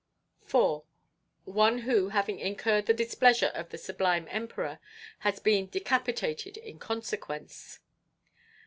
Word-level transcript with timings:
4. 0.47 0.83
One 1.45 1.77
who, 1.81 2.09
having 2.09 2.39
incurred 2.39 2.87
the 2.87 2.93
displeasure 2.95 3.51
of 3.53 3.69
the 3.69 3.77
sublime 3.77 4.27
Emperor, 4.31 4.79
has 5.19 5.39
been 5.39 5.67
decapitated 5.67 6.57
in 6.57 6.79
consequence. 6.79 7.77